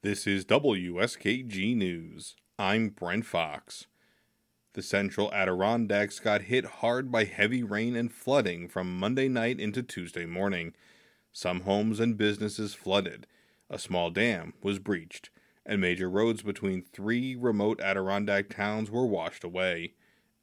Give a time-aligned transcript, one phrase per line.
[0.00, 2.36] This is WSKG News.
[2.56, 3.88] I'm Brent Fox.
[4.74, 9.82] The central Adirondacks got hit hard by heavy rain and flooding from Monday night into
[9.82, 10.72] Tuesday morning.
[11.32, 13.26] Some homes and businesses flooded.
[13.68, 15.30] A small dam was breached,
[15.66, 19.94] and major roads between three remote Adirondack towns were washed away.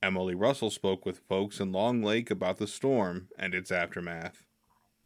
[0.03, 4.43] Emily Russell spoke with folks in Long Lake about the storm and its aftermath.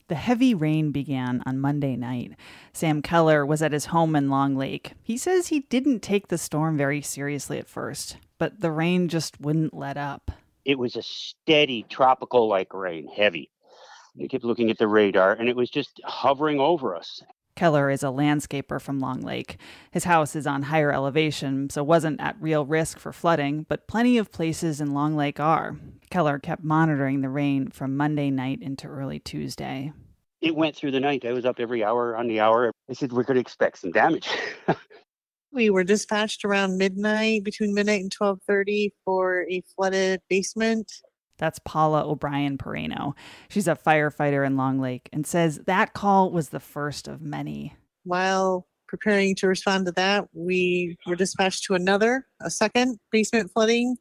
[0.09, 2.33] The heavy rain began on Monday night.
[2.73, 4.93] Sam Keller was at his home in Long Lake.
[5.03, 9.39] He says he didn't take the storm very seriously at first, but the rain just
[9.39, 10.31] wouldn't let up.
[10.65, 13.51] It was a steady tropical like rain, heavy.
[14.19, 17.21] I kept looking at the radar and it was just hovering over us.
[17.59, 19.57] Keller is a landscaper from Long Lake.
[19.91, 24.17] His house is on higher elevation, so wasn't at real risk for flooding, but plenty
[24.17, 25.75] of places in Long Lake are.
[26.09, 29.91] Keller kept monitoring the rain from Monday night into early Tuesday.
[30.39, 31.25] It went through the night.
[31.25, 32.71] I was up every hour on the hour.
[32.89, 34.29] I said, We're going to expect some damage.
[35.51, 40.89] we were dispatched around midnight, between midnight and 12:30 for a flooded basement
[41.39, 43.13] that's Paula O'Brien Pereno.
[43.49, 47.73] She's a firefighter in Long Lake and says that call was the first of many.
[48.03, 53.97] While preparing to respond to that, we were dispatched to another, a second basement flooding.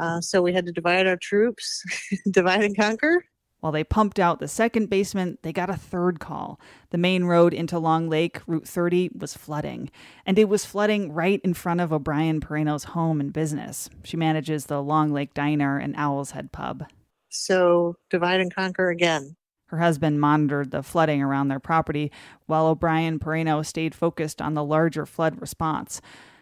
[0.00, 1.82] Uh, so we had to divide our troops,
[2.30, 3.24] divide and conquer.
[3.60, 6.60] While they pumped out the second basement, they got a third call.
[6.90, 9.90] The main road into Long Lake, Route 30, was flooding.
[10.24, 13.90] And it was flooding right in front of O'Brien Perino's home and business.
[14.04, 16.84] She manages the Long Lake Diner and Owl's Head Pub.
[17.30, 19.36] So divide and conquer again.
[19.66, 22.10] Her husband monitored the flooding around their property,
[22.46, 26.00] while O'Brien Perino stayed focused on the larger flood response.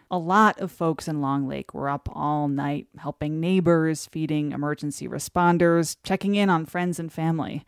[0.08, 5.08] A lot of folks in Long Lake were up all night helping neighbors, feeding emergency
[5.08, 7.64] responders, checking in on friends and family.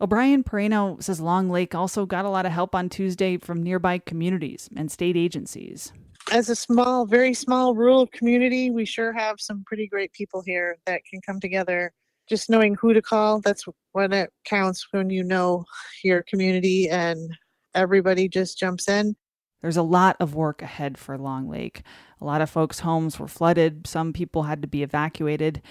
[0.00, 3.98] O'Brien Pereno says Long Lake also got a lot of help on Tuesday from nearby
[3.98, 5.92] communities and state agencies.
[6.32, 10.78] As a small, very small rural community, we sure have some pretty great people here
[10.86, 11.92] that can come together.
[12.28, 15.64] Just knowing who to call, that's when it counts when you know
[16.04, 17.36] your community and
[17.74, 19.16] everybody just jumps in.
[19.62, 21.82] There's a lot of work ahead for Long Lake.
[22.20, 25.62] A lot of folks' homes were flooded, some people had to be evacuated.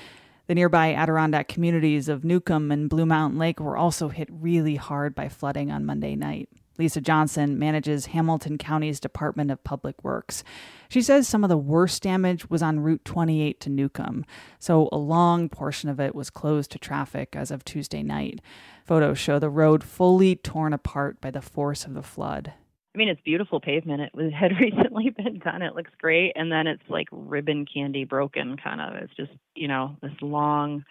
[0.47, 5.13] The nearby Adirondack communities of Newcomb and Blue Mountain Lake were also hit really hard
[5.13, 6.49] by flooding on Monday night.
[6.79, 10.44] Lisa Johnson manages Hamilton County's Department of Public Works.
[10.88, 14.25] She says some of the worst damage was on Route 28 to Newcomb,
[14.59, 18.39] so a long portion of it was closed to traffic as of Tuesday night.
[18.85, 22.53] Photos show the road fully torn apart by the force of the flood.
[22.94, 24.01] I mean, it's beautiful pavement.
[24.01, 25.61] It was, had recently been done.
[25.61, 28.95] It looks great, and then it's like ribbon candy broken, kind of.
[28.95, 30.83] It's just you know this long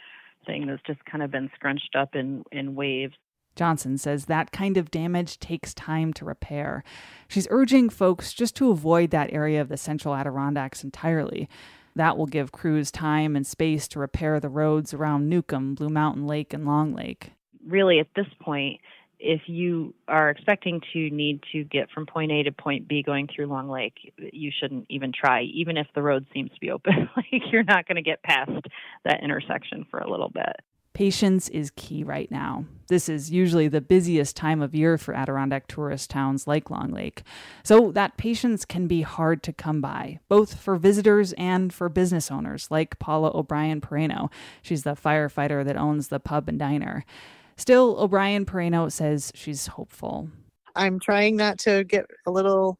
[0.46, 3.14] thing that's just kind of been scrunched up in in waves.
[3.56, 6.84] Johnson says that kind of damage takes time to repair.
[7.26, 11.48] She's urging folks just to avoid that area of the central Adirondacks entirely.
[11.96, 16.28] That will give crews time and space to repair the roads around Newcomb, Blue Mountain
[16.28, 17.32] Lake, and Long Lake.
[17.66, 18.80] Really, at this point,
[19.18, 23.28] if you are expecting to need to get from point A to point B going
[23.34, 27.08] through Long Lake, you shouldn't even try, even if the road seems to be open.
[27.16, 28.66] like you're not going to get past
[29.04, 30.56] that intersection for a little bit.
[30.94, 32.64] Patience is key right now.
[32.88, 37.22] This is usually the busiest time of year for Adirondack tourist towns like Long Lake.
[37.62, 42.32] So that patience can be hard to come by, both for visitors and for business
[42.32, 44.28] owners like Paula O'Brien Pereno.
[44.60, 47.04] She's the firefighter that owns the pub and diner.
[47.58, 50.30] Still, O'Brien Perino says she's hopeful.
[50.76, 52.78] I'm trying not to get a little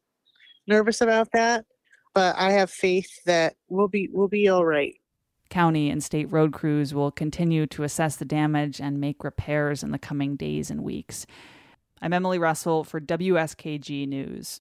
[0.68, 1.66] nervous about that,
[2.14, 4.94] but I have faith that we'll be we'll be all right.
[5.50, 9.90] County and state road crews will continue to assess the damage and make repairs in
[9.90, 11.26] the coming days and weeks.
[12.00, 14.60] I'm Emily Russell for WSKG News.